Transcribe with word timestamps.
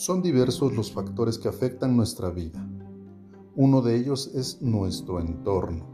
Son 0.00 0.22
diversos 0.22 0.74
los 0.74 0.90
factores 0.90 1.38
que 1.38 1.48
afectan 1.48 1.94
nuestra 1.94 2.30
vida. 2.30 2.66
Uno 3.54 3.82
de 3.82 3.96
ellos 3.96 4.30
es 4.34 4.62
nuestro 4.62 5.20
entorno, 5.20 5.84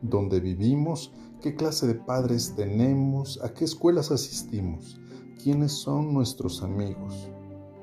donde 0.00 0.40
vivimos, 0.40 1.12
qué 1.42 1.54
clase 1.54 1.86
de 1.86 1.94
padres 1.94 2.54
tenemos, 2.56 3.38
a 3.44 3.52
qué 3.52 3.66
escuelas 3.66 4.10
asistimos, 4.12 4.98
quiénes 5.42 5.72
son 5.72 6.14
nuestros 6.14 6.62
amigos. 6.62 7.30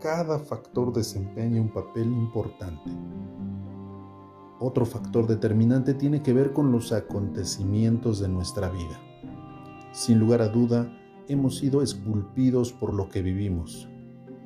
Cada 0.02 0.39
factor 0.39 0.92
desempeña 0.92 1.62
un 1.62 1.70
papel 1.71 2.07
importante. 2.07 2.89
Otro 4.59 4.84
factor 4.84 5.27
determinante 5.27 5.93
tiene 5.93 6.24
que 6.24 6.33
ver 6.33 6.54
con 6.54 6.71
los 6.71 6.91
acontecimientos 6.91 8.19
de 8.19 8.30
nuestra 8.30 8.71
vida. 8.71 9.00
Sin 9.91 10.18
lugar 10.18 10.41
a 10.41 10.47
duda, 10.47 10.91
hemos 11.27 11.57
sido 11.57 11.83
esculpidos 11.83 12.74
por 12.74 12.96
lo 12.96 13.10
que 13.10 13.21
vivimos. 13.21 13.88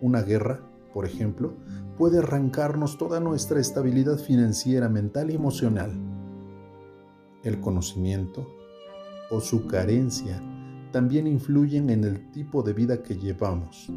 Una 0.02 0.24
guerra, 0.24 0.69
por 0.94 1.06
ejemplo, 1.06 1.54
puede 1.98 2.20
arrancarnos 2.20 2.98
toda 2.98 3.20
nuestra 3.20 3.60
estabilidad 3.60 4.18
financiera, 4.18 4.90
mental 4.90 5.32
y 5.32 5.36
emocional. 5.36 5.92
El 7.44 7.60
conocimiento 7.60 8.48
o 9.30 9.40
su 9.40 9.68
carencia 9.68 10.42
también 10.92 11.28
influyen 11.28 11.90
en 11.90 12.04
el 12.04 12.32
tipo 12.32 12.64
de 12.64 12.74
vida 12.74 13.04
que 13.04 13.16
llevamos. 13.16 13.92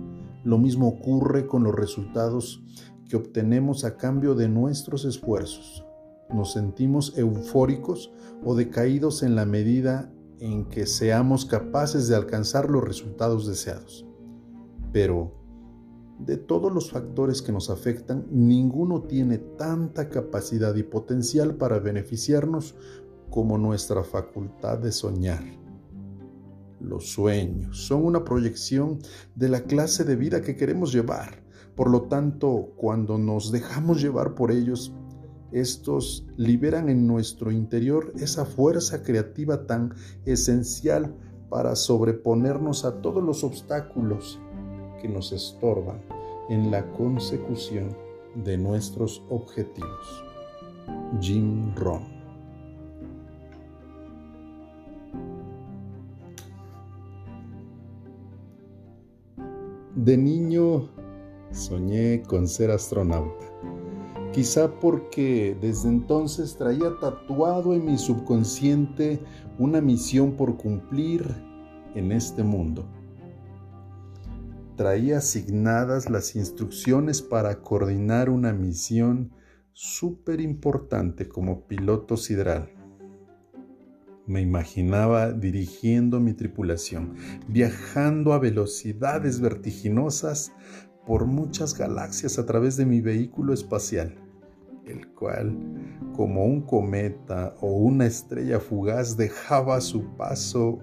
Lo 0.44 0.58
mismo 0.58 0.88
ocurre 0.88 1.46
con 1.46 1.64
los 1.64 1.74
resultados 1.74 2.62
que 3.08 3.16
obtenemos 3.16 3.84
a 3.84 3.96
cambio 3.96 4.34
de 4.34 4.48
nuestros 4.48 5.04
esfuerzos. 5.04 5.84
Nos 6.32 6.52
sentimos 6.52 7.16
eufóricos 7.16 8.12
o 8.44 8.54
decaídos 8.54 9.22
en 9.22 9.36
la 9.36 9.44
medida 9.44 10.12
en 10.40 10.64
que 10.64 10.86
seamos 10.86 11.44
capaces 11.44 12.08
de 12.08 12.16
alcanzar 12.16 12.68
los 12.68 12.82
resultados 12.82 13.46
deseados. 13.46 14.06
Pero, 14.92 15.41
de 16.24 16.36
todos 16.36 16.72
los 16.72 16.90
factores 16.90 17.42
que 17.42 17.52
nos 17.52 17.70
afectan, 17.70 18.26
ninguno 18.30 19.02
tiene 19.02 19.38
tanta 19.38 20.08
capacidad 20.08 20.74
y 20.76 20.82
potencial 20.82 21.56
para 21.56 21.78
beneficiarnos 21.80 22.76
como 23.30 23.58
nuestra 23.58 24.04
facultad 24.04 24.78
de 24.78 24.92
soñar. 24.92 25.42
Los 26.80 27.10
sueños 27.10 27.86
son 27.86 28.04
una 28.04 28.24
proyección 28.24 28.98
de 29.34 29.48
la 29.48 29.62
clase 29.62 30.04
de 30.04 30.16
vida 30.16 30.42
que 30.42 30.56
queremos 30.56 30.92
llevar. 30.92 31.42
Por 31.74 31.90
lo 31.90 32.02
tanto, 32.02 32.72
cuando 32.76 33.18
nos 33.18 33.50
dejamos 33.50 34.02
llevar 34.02 34.34
por 34.34 34.50
ellos, 34.50 34.92
estos 35.52 36.26
liberan 36.36 36.88
en 36.88 37.06
nuestro 37.06 37.50
interior 37.50 38.12
esa 38.16 38.44
fuerza 38.44 39.02
creativa 39.02 39.66
tan 39.66 39.94
esencial 40.24 41.14
para 41.50 41.76
sobreponernos 41.76 42.84
a 42.84 43.00
todos 43.02 43.22
los 43.22 43.44
obstáculos 43.44 44.40
que 45.02 45.08
nos 45.08 45.32
estorban 45.32 46.00
en 46.48 46.70
la 46.70 46.90
consecución 46.92 47.94
de 48.36 48.56
nuestros 48.56 49.22
objetivos. 49.28 50.24
Jim 51.20 51.74
Rohn 51.74 52.12
De 59.94 60.16
niño 60.16 60.88
soñé 61.50 62.22
con 62.22 62.48
ser 62.48 62.70
astronauta, 62.70 63.46
quizá 64.32 64.80
porque 64.80 65.56
desde 65.60 65.90
entonces 65.90 66.56
traía 66.56 66.98
tatuado 66.98 67.74
en 67.74 67.84
mi 67.84 67.98
subconsciente 67.98 69.20
una 69.58 69.80
misión 69.82 70.32
por 70.32 70.56
cumplir 70.56 71.22
en 71.94 72.10
este 72.10 72.42
mundo 72.42 72.84
traía 74.82 75.18
asignadas 75.18 76.10
las 76.10 76.34
instrucciones 76.34 77.22
para 77.22 77.60
coordinar 77.60 78.28
una 78.28 78.52
misión 78.52 79.30
súper 79.72 80.40
importante 80.40 81.28
como 81.28 81.68
piloto 81.68 82.16
sideral. 82.16 82.68
Me 84.26 84.40
imaginaba 84.40 85.30
dirigiendo 85.30 86.18
mi 86.18 86.32
tripulación, 86.32 87.14
viajando 87.46 88.32
a 88.32 88.40
velocidades 88.40 89.40
vertiginosas 89.40 90.52
por 91.06 91.26
muchas 91.26 91.78
galaxias 91.78 92.40
a 92.40 92.44
través 92.44 92.76
de 92.76 92.84
mi 92.84 93.00
vehículo 93.00 93.54
espacial, 93.54 94.16
el 94.84 95.06
cual, 95.12 95.56
como 96.12 96.44
un 96.44 96.60
cometa 96.60 97.54
o 97.60 97.68
una 97.68 98.06
estrella 98.06 98.58
fugaz, 98.58 99.16
dejaba 99.16 99.76
a 99.76 99.80
su 99.80 100.16
paso 100.16 100.80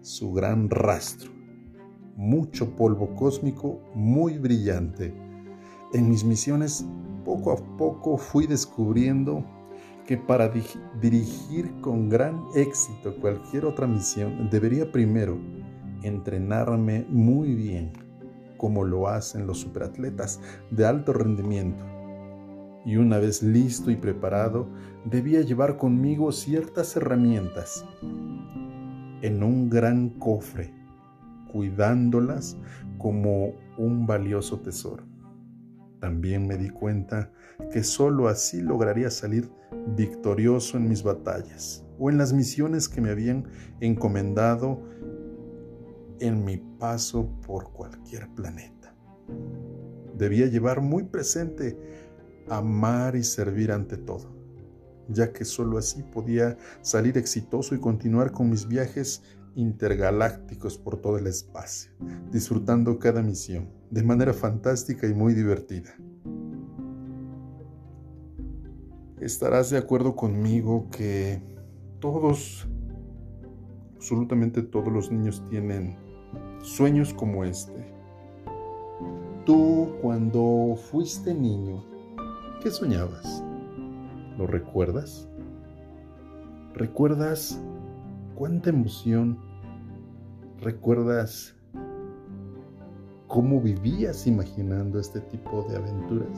su 0.00 0.32
gran 0.32 0.68
rastro 0.70 1.37
mucho 2.18 2.74
polvo 2.74 3.14
cósmico 3.14 3.80
muy 3.94 4.38
brillante. 4.38 5.14
En 5.92 6.10
mis 6.10 6.24
misiones 6.24 6.84
poco 7.24 7.52
a 7.52 7.76
poco 7.76 8.16
fui 8.18 8.48
descubriendo 8.48 9.44
que 10.04 10.16
para 10.16 10.52
dirigir 11.00 11.70
con 11.80 12.08
gran 12.08 12.42
éxito 12.56 13.14
cualquier 13.20 13.66
otra 13.66 13.86
misión 13.86 14.50
debería 14.50 14.90
primero 14.90 15.38
entrenarme 16.02 17.06
muy 17.08 17.54
bien, 17.54 17.92
como 18.56 18.82
lo 18.82 19.06
hacen 19.06 19.46
los 19.46 19.60
superatletas 19.60 20.40
de 20.72 20.86
alto 20.86 21.12
rendimiento. 21.12 21.84
Y 22.84 22.96
una 22.96 23.18
vez 23.18 23.44
listo 23.44 23.92
y 23.92 23.96
preparado, 23.96 24.66
debía 25.04 25.42
llevar 25.42 25.76
conmigo 25.76 26.32
ciertas 26.32 26.96
herramientas 26.96 27.84
en 29.22 29.42
un 29.44 29.70
gran 29.70 30.08
cofre 30.10 30.77
cuidándolas 31.52 32.56
como 32.98 33.54
un 33.76 34.06
valioso 34.06 34.60
tesoro. 34.60 35.04
También 36.00 36.46
me 36.46 36.56
di 36.56 36.70
cuenta 36.70 37.32
que 37.72 37.82
sólo 37.82 38.28
así 38.28 38.60
lograría 38.60 39.10
salir 39.10 39.50
victorioso 39.96 40.76
en 40.76 40.88
mis 40.88 41.02
batallas 41.02 41.84
o 41.98 42.10
en 42.10 42.18
las 42.18 42.32
misiones 42.32 42.88
que 42.88 43.00
me 43.00 43.10
habían 43.10 43.46
encomendado 43.80 44.80
en 46.20 46.44
mi 46.44 46.56
paso 46.56 47.28
por 47.46 47.72
cualquier 47.72 48.28
planeta. 48.34 48.94
Debía 50.16 50.46
llevar 50.46 50.80
muy 50.80 51.04
presente 51.04 51.76
amar 52.48 53.14
y 53.16 53.22
servir 53.22 53.72
ante 53.72 53.96
todo, 53.96 54.30
ya 55.08 55.32
que 55.32 55.44
sólo 55.44 55.78
así 55.78 56.02
podía 56.02 56.56
salir 56.80 57.18
exitoso 57.18 57.74
y 57.74 57.80
continuar 57.80 58.32
con 58.32 58.50
mis 58.50 58.66
viajes 58.66 59.22
intergalácticos 59.58 60.78
por 60.78 60.98
todo 60.98 61.18
el 61.18 61.26
espacio, 61.26 61.90
disfrutando 62.30 63.00
cada 63.00 63.22
misión 63.22 63.68
de 63.90 64.04
manera 64.04 64.32
fantástica 64.32 65.08
y 65.08 65.14
muy 65.14 65.34
divertida. 65.34 65.90
Estarás 69.20 69.70
de 69.70 69.78
acuerdo 69.78 70.14
conmigo 70.14 70.88
que 70.90 71.42
todos, 71.98 72.68
absolutamente 73.96 74.62
todos 74.62 74.92
los 74.92 75.10
niños 75.10 75.42
tienen 75.50 75.96
sueños 76.62 77.12
como 77.12 77.42
este. 77.42 77.92
Tú 79.44 79.88
cuando 80.00 80.76
fuiste 80.76 81.34
niño, 81.34 81.84
¿qué 82.62 82.70
soñabas? 82.70 83.42
¿Lo 84.36 84.46
recuerdas? 84.46 85.28
¿Recuerdas 86.74 87.60
cuánta 88.36 88.70
emoción 88.70 89.47
¿Recuerdas 90.60 91.54
cómo 93.28 93.60
vivías 93.60 94.26
imaginando 94.26 94.98
este 94.98 95.20
tipo 95.20 95.64
de 95.68 95.76
aventuras? 95.76 96.36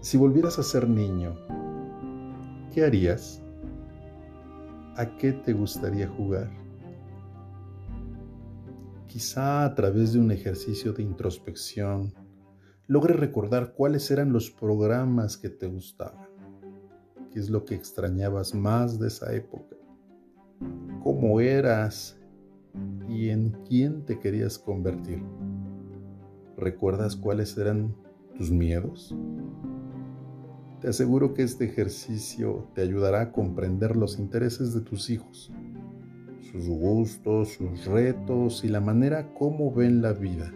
Si 0.00 0.16
volvieras 0.16 0.58
a 0.58 0.62
ser 0.62 0.88
niño, 0.88 1.36
¿qué 2.72 2.86
harías? 2.86 3.42
¿A 4.96 5.14
qué 5.18 5.32
te 5.32 5.52
gustaría 5.52 6.08
jugar? 6.08 6.50
Quizá 9.06 9.66
a 9.66 9.74
través 9.74 10.14
de 10.14 10.20
un 10.20 10.30
ejercicio 10.30 10.94
de 10.94 11.02
introspección 11.02 12.14
logres 12.86 13.20
recordar 13.20 13.74
cuáles 13.74 14.10
eran 14.10 14.32
los 14.32 14.50
programas 14.50 15.36
que 15.36 15.50
te 15.50 15.66
gustaban, 15.66 16.28
qué 17.30 17.40
es 17.40 17.50
lo 17.50 17.66
que 17.66 17.74
extrañabas 17.74 18.54
más 18.54 18.98
de 18.98 19.08
esa 19.08 19.34
época 19.34 19.73
cómo 21.04 21.38
eras 21.38 22.18
y 23.06 23.28
en 23.28 23.50
quién 23.68 24.06
te 24.06 24.18
querías 24.18 24.58
convertir. 24.58 25.22
¿Recuerdas 26.56 27.14
cuáles 27.14 27.58
eran 27.58 27.94
tus 28.38 28.50
miedos? 28.50 29.14
Te 30.80 30.88
aseguro 30.88 31.34
que 31.34 31.42
este 31.42 31.66
ejercicio 31.66 32.68
te 32.74 32.80
ayudará 32.80 33.20
a 33.20 33.32
comprender 33.32 33.96
los 33.96 34.18
intereses 34.18 34.72
de 34.72 34.80
tus 34.80 35.10
hijos, 35.10 35.52
sus 36.50 36.66
gustos, 36.70 37.50
sus 37.50 37.84
retos 37.84 38.64
y 38.64 38.68
la 38.68 38.80
manera 38.80 39.34
como 39.34 39.74
ven 39.74 40.00
la 40.00 40.14
vida. 40.14 40.50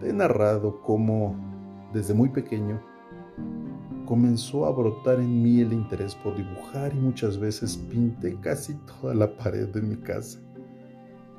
Te 0.00 0.08
he 0.08 0.12
narrado 0.14 0.80
cómo 0.80 1.36
desde 1.92 2.14
muy 2.14 2.30
pequeño 2.30 2.82
comenzó 4.06 4.66
a 4.66 4.72
brotar 4.72 5.20
en 5.20 5.42
mí 5.42 5.60
el 5.60 5.72
interés 5.72 6.14
por 6.14 6.36
dibujar 6.36 6.92
y 6.94 6.98
muchas 6.98 7.38
veces 7.38 7.76
pinté 7.76 8.36
casi 8.40 8.74
toda 9.00 9.14
la 9.14 9.36
pared 9.36 9.68
de 9.68 9.82
mi 9.82 9.96
casa. 9.96 10.40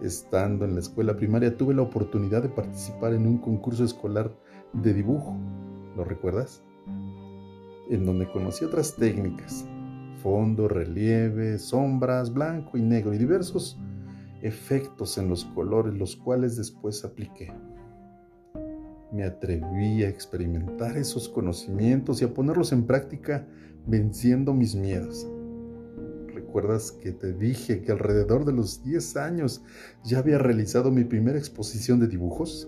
Estando 0.01 0.65
en 0.65 0.73
la 0.73 0.79
escuela 0.79 1.15
primaria 1.15 1.55
tuve 1.55 1.73
la 1.73 1.81
oportunidad 1.81 2.41
de 2.41 2.49
participar 2.49 3.13
en 3.13 3.25
un 3.25 3.37
concurso 3.37 3.83
escolar 3.83 4.35
de 4.73 4.93
dibujo. 4.93 5.37
¿Lo 5.95 6.03
recuerdas? 6.03 6.63
En 7.89 8.05
donde 8.05 8.29
conocí 8.31 8.65
otras 8.65 8.95
técnicas, 8.95 9.65
fondo, 10.21 10.67
relieve, 10.67 11.59
sombras, 11.59 12.33
blanco 12.33 12.77
y 12.77 12.81
negro 12.81 13.13
y 13.13 13.17
diversos 13.17 13.79
efectos 14.41 15.17
en 15.17 15.29
los 15.29 15.45
colores, 15.45 15.93
los 15.93 16.15
cuales 16.15 16.57
después 16.57 17.05
apliqué. 17.05 17.53
Me 19.13 19.23
atreví 19.23 20.03
a 20.03 20.09
experimentar 20.09 20.97
esos 20.97 21.29
conocimientos 21.29 22.19
y 22.19 22.25
a 22.25 22.33
ponerlos 22.33 22.71
en 22.71 22.87
práctica 22.87 23.47
venciendo 23.85 24.55
mis 24.55 24.73
miedos. 24.73 25.27
¿Recuerdas 26.33 26.91
que 26.91 27.11
te 27.11 27.31
dije 27.31 27.81
que 27.81 27.91
alrededor 27.91 28.43
de 28.43 28.53
los 28.53 28.83
10 28.83 29.17
años 29.17 29.63
ya 30.03 30.17
había 30.17 30.39
realizado 30.39 30.89
mi 30.89 31.03
primera 31.03 31.37
exposición 31.37 31.99
de 31.99 32.07
dibujos? 32.07 32.67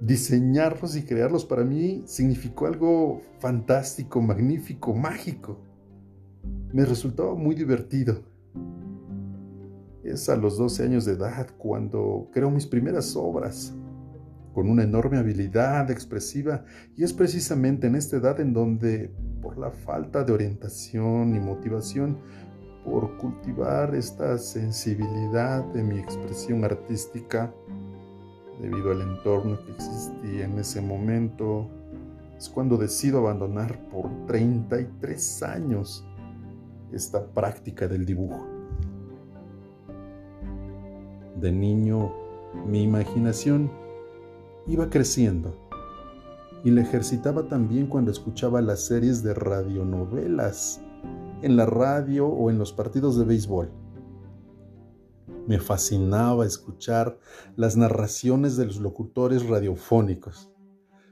Diseñarlos 0.00 0.96
y 0.96 1.04
crearlos 1.04 1.44
para 1.44 1.64
mí 1.64 2.04
significó 2.06 2.66
algo 2.66 3.20
fantástico, 3.40 4.22
magnífico, 4.22 4.94
mágico. 4.94 5.58
Me 6.72 6.86
resultaba 6.86 7.34
muy 7.34 7.54
divertido. 7.54 8.22
Es 10.02 10.30
a 10.30 10.36
los 10.36 10.56
12 10.56 10.82
años 10.82 11.04
de 11.04 11.12
edad 11.12 11.48
cuando 11.58 12.30
creo 12.32 12.50
mis 12.50 12.66
primeras 12.66 13.14
obras, 13.14 13.74
con 14.54 14.68
una 14.68 14.82
enorme 14.82 15.18
habilidad 15.18 15.90
expresiva, 15.90 16.64
y 16.96 17.04
es 17.04 17.12
precisamente 17.12 17.86
en 17.86 17.94
esta 17.94 18.16
edad 18.16 18.40
en 18.40 18.52
donde 18.52 19.10
por 19.40 19.58
la 19.58 19.70
falta 19.70 20.24
de 20.24 20.32
orientación 20.32 21.34
y 21.34 21.40
motivación, 21.40 22.18
por 22.84 23.16
cultivar 23.18 23.94
esta 23.94 24.38
sensibilidad 24.38 25.64
de 25.72 25.82
mi 25.82 25.98
expresión 25.98 26.64
artística, 26.64 27.52
debido 28.60 28.92
al 28.92 29.02
entorno 29.02 29.58
que 29.64 29.72
existía 29.72 30.44
en 30.44 30.58
ese 30.58 30.80
momento, 30.80 31.68
es 32.36 32.48
cuando 32.48 32.76
decido 32.76 33.18
abandonar 33.18 33.78
por 33.88 34.08
33 34.26 35.42
años 35.44 36.06
esta 36.92 37.24
práctica 37.26 37.88
del 37.88 38.04
dibujo. 38.04 38.46
De 41.40 41.50
niño, 41.50 42.12
mi 42.66 42.82
imaginación 42.82 43.70
iba 44.66 44.88
creciendo 44.90 45.56
y 46.64 46.70
la 46.70 46.82
ejercitaba 46.82 47.48
también 47.48 47.86
cuando 47.86 48.10
escuchaba 48.10 48.60
las 48.60 48.84
series 48.84 49.22
de 49.22 49.34
radionovelas 49.34 50.80
en 51.42 51.56
la 51.56 51.66
radio 51.66 52.28
o 52.28 52.50
en 52.50 52.58
los 52.58 52.72
partidos 52.72 53.18
de 53.18 53.24
béisbol. 53.24 53.70
Me 55.48 55.58
fascinaba 55.58 56.46
escuchar 56.46 57.18
las 57.56 57.76
narraciones 57.76 58.56
de 58.56 58.66
los 58.66 58.76
locutores 58.76 59.48
radiofónicos. 59.48 60.50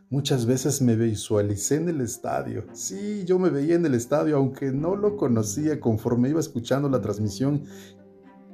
Muchas 0.08 0.46
veces 0.46 0.82
me 0.82 0.94
visualicé 0.94 1.76
en 1.76 1.88
el 1.88 2.00
estadio. 2.00 2.64
Sí, 2.72 3.24
yo 3.24 3.38
me 3.38 3.50
veía 3.50 3.74
en 3.74 3.86
el 3.86 3.94
estadio, 3.94 4.36
aunque 4.36 4.72
no 4.72 4.94
lo 4.94 5.16
conocía 5.16 5.80
conforme 5.80 6.28
iba 6.28 6.40
escuchando 6.40 6.88
la 6.88 7.00
transmisión. 7.00 7.64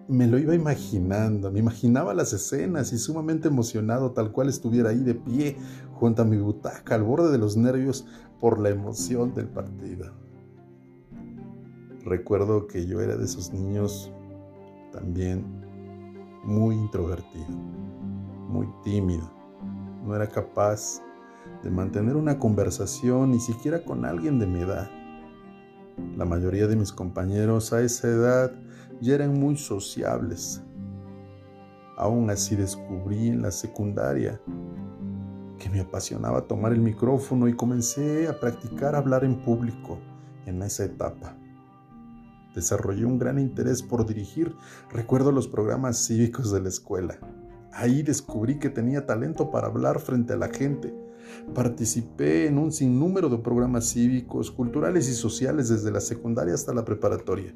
Me 0.09 0.29
lo 0.29 0.39
iba 0.39 0.55
imaginando, 0.55 1.51
me 1.51 1.59
imaginaba 1.59 2.15
las 2.15 2.33
escenas 2.33 2.93
y 2.93 2.99
sumamente 2.99 3.49
emocionado 3.49 4.13
tal 4.13 4.31
cual 4.31 4.49
estuviera 4.49 4.91
ahí 4.91 5.01
de 5.01 5.15
pie 5.15 5.57
junto 5.95 6.23
a 6.23 6.25
mi 6.25 6.37
butaca 6.37 6.95
al 6.95 7.03
borde 7.03 7.33
de 7.33 7.39
los 7.39 7.57
nervios 7.57 8.07
por 8.41 8.61
la 8.61 8.69
emoción 8.69 9.35
del 9.35 9.49
partido. 9.49 10.13
Recuerdo 12.05 12.69
que 12.69 12.87
yo 12.87 13.01
era 13.01 13.17
de 13.17 13.25
esos 13.25 13.53
niños 13.53 14.13
también 14.93 15.45
muy 16.45 16.77
introvertido, 16.77 17.49
muy 18.49 18.69
tímido. 18.85 19.29
No 20.05 20.15
era 20.15 20.29
capaz 20.29 21.03
de 21.65 21.71
mantener 21.71 22.15
una 22.15 22.39
conversación 22.39 23.33
ni 23.33 23.41
siquiera 23.41 23.85
con 23.85 24.05
alguien 24.05 24.39
de 24.39 24.47
mi 24.47 24.61
edad. 24.61 24.89
La 26.17 26.25
mayoría 26.25 26.69
de 26.69 26.77
mis 26.77 26.93
compañeros 26.93 27.73
a 27.73 27.81
esa 27.83 28.07
edad 28.07 28.53
ya 29.01 29.15
eran 29.15 29.39
muy 29.39 29.57
sociables. 29.57 30.63
Aún 31.97 32.31
así 32.31 32.57
descubrí 32.57 33.29
en 33.29 33.43
la 33.43 33.51
secundaria 33.51 34.41
que 35.59 35.71
me 35.71 35.81
apasionaba 35.81 36.47
tomar 36.47 36.73
el 36.73 36.81
micrófono 36.81 37.49
y 37.49 37.57
comencé 37.57 38.29
a 38.29 38.39
practicar 38.39 38.95
hablar 38.95 39.25
en 39.25 39.37
público 39.43 39.99
en 40.45 40.63
esa 40.63 40.85
etapa. 40.85 41.37
Desarrollé 42.55 43.05
un 43.05 43.19
gran 43.19 43.39
interés 43.39 43.83
por 43.83 44.07
dirigir, 44.07 44.55
recuerdo 44.91 45.33
los 45.33 45.49
programas 45.49 46.07
cívicos 46.07 46.53
de 46.53 46.61
la 46.61 46.69
escuela. 46.69 47.19
Ahí 47.73 48.03
descubrí 48.03 48.59
que 48.59 48.71
tenía 48.71 49.05
talento 49.05 49.51
para 49.51 49.67
hablar 49.67 50.01
frente 50.01 50.33
a 50.33 50.37
la 50.37 50.49
gente. 50.49 50.95
Participé 51.55 52.47
en 52.47 52.57
un 52.57 52.73
sinnúmero 52.73 53.29
de 53.29 53.39
programas 53.39 53.91
cívicos, 53.91 54.51
culturales 54.51 55.09
y 55.09 55.15
sociales 55.15 55.69
desde 55.69 55.91
la 55.91 56.01
secundaria 56.01 56.55
hasta 56.55 56.73
la 56.73 56.85
preparatoria. 56.85 57.55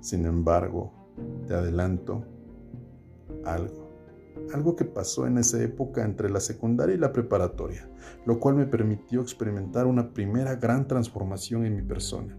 Sin 0.00 0.26
embargo, 0.26 0.92
te 1.46 1.54
adelanto 1.54 2.24
algo 3.44 3.86
algo 4.52 4.76
que 4.76 4.84
pasó 4.84 5.26
en 5.26 5.38
esa 5.38 5.62
época 5.62 6.04
entre 6.04 6.30
la 6.30 6.40
secundaria 6.40 6.94
y 6.94 6.98
la 6.98 7.12
preparatoria, 7.12 7.88
lo 8.24 8.38
cual 8.38 8.56
me 8.56 8.66
permitió 8.66 9.20
experimentar 9.20 9.86
una 9.86 10.12
primera 10.12 10.56
gran 10.56 10.86
transformación 10.86 11.64
en 11.64 11.76
mi 11.76 11.82
persona. 11.82 12.36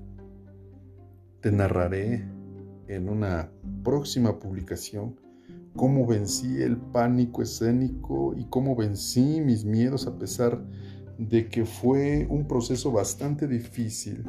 Te 1.42 1.52
narraré 1.52 2.30
en 2.88 3.10
una 3.10 3.52
próxima 3.84 4.40
publicación 4.40 5.20
cómo 5.76 6.08
vencí 6.08 6.62
el 6.62 6.78
pánico 6.78 7.42
escénico 7.42 8.34
y 8.36 8.46
cómo 8.46 8.76
vencí 8.76 9.42
mis 9.42 9.66
miedos 9.66 10.08
a 10.08 10.18
pesar 10.18 10.64
de 11.18 11.50
que 11.50 11.66
fue 11.66 12.28
un 12.30 12.48
proceso 12.48 12.92
bastante 12.92 13.48
difícil. 13.48 14.24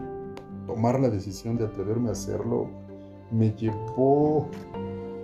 Tomar 0.66 1.00
la 1.00 1.08
decisión 1.08 1.56
de 1.56 1.64
atreverme 1.64 2.10
a 2.10 2.12
hacerlo 2.12 2.87
me 3.30 3.52
llevó 3.52 4.48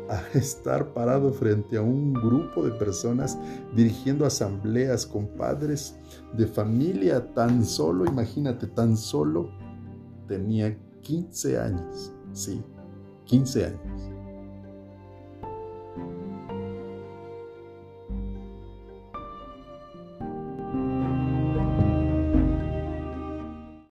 a 0.08 0.20
estar 0.38 0.92
parado 0.92 1.32
frente 1.32 1.76
a 1.76 1.82
un 1.82 2.12
grupo 2.12 2.64
de 2.64 2.72
personas 2.72 3.38
dirigiendo 3.74 4.26
asambleas 4.26 5.06
con 5.06 5.26
padres 5.26 5.96
de 6.32 6.46
familia 6.46 7.32
tan 7.34 7.64
solo, 7.64 8.04
imagínate, 8.06 8.66
tan 8.66 8.96
solo 8.96 9.50
tenía 10.26 10.76
15 11.02 11.58
años, 11.58 12.12
sí, 12.32 12.62
15 13.26 13.66
años. 13.66 14.13